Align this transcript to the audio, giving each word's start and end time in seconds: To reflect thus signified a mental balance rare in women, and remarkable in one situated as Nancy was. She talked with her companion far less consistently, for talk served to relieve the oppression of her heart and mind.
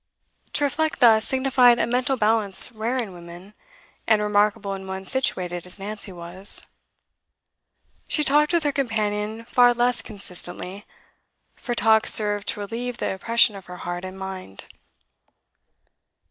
To 0.53 0.63
reflect 0.63 0.99
thus 0.99 1.25
signified 1.27 1.77
a 1.77 1.85
mental 1.85 2.17
balance 2.17 2.71
rare 2.71 2.97
in 2.97 3.13
women, 3.13 3.53
and 4.07 4.19
remarkable 4.19 4.73
in 4.73 4.87
one 4.87 5.05
situated 5.05 5.63
as 5.67 5.77
Nancy 5.77 6.11
was. 6.11 6.63
She 8.07 8.23
talked 8.23 8.51
with 8.51 8.63
her 8.63 8.71
companion 8.71 9.45
far 9.45 9.75
less 9.75 10.01
consistently, 10.01 10.87
for 11.55 11.75
talk 11.75 12.07
served 12.07 12.47
to 12.47 12.59
relieve 12.59 12.97
the 12.97 13.13
oppression 13.13 13.55
of 13.55 13.67
her 13.67 13.77
heart 13.77 14.03
and 14.03 14.17
mind. 14.17 14.65